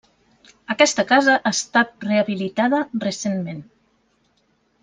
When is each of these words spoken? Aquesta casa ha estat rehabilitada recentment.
Aquesta 0.75 1.05
casa 1.11 1.35
ha 1.43 1.51
estat 1.57 1.93
rehabilitada 2.07 2.83
recentment. 3.07 3.63